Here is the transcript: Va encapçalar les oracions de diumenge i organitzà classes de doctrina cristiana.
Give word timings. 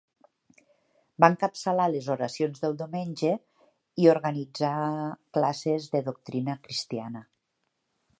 Va 1.23 1.27
encapçalar 1.33 1.83
les 1.95 2.07
oracions 2.13 2.63
de 2.63 2.71
diumenge 2.79 3.33
i 4.05 4.09
organitzà 4.15 4.71
classes 5.39 5.87
de 5.97 6.03
doctrina 6.09 6.57
cristiana. 6.65 7.23